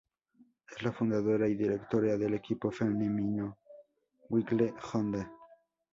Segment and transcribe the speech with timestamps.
[0.71, 3.59] Es la fundadora y directora del equipo femenino
[4.29, 5.31] Wiggle-Honda.